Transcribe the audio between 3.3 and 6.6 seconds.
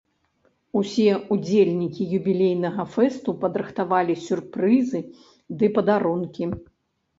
падрыхтавалі сюрпрызы ды падарункі.